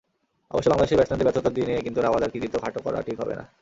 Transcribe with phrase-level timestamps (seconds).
[0.53, 3.43] অবশ্য বাংলাদেশের ব্যাটসম্যানদের ব্যর্থতার দিনে কিন্তু রাবাদার কৃতিত্ব খাটো করা ঠিক হবে না।